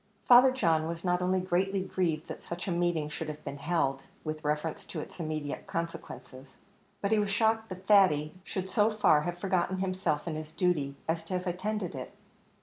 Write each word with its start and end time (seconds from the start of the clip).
Father 0.23 0.49
John 0.49 0.87
was 0.87 1.03
not 1.05 1.21
only 1.21 1.39
greatly 1.39 1.83
grieved 1.83 2.27
that 2.27 2.41
such 2.41 2.67
a 2.67 2.71
meeting 2.71 3.07
should 3.07 3.27
have 3.27 3.45
been 3.45 3.59
held, 3.59 4.01
with 4.23 4.43
reference 4.43 4.83
to 4.85 4.99
its 4.99 5.19
immediate 5.19 5.67
consequences, 5.67 6.57
but 7.01 7.11
he 7.11 7.19
was 7.19 7.29
shocked 7.29 7.69
that 7.69 7.85
Thady 7.85 8.33
should 8.43 8.71
so 8.71 8.89
far 8.89 9.21
have 9.21 9.37
forgotten 9.37 9.77
himself 9.77 10.25
and 10.25 10.35
his 10.37 10.53
duty 10.53 10.95
as 11.07 11.23
to 11.25 11.33
have 11.33 11.45
attended 11.45 11.93
it. 11.93 12.15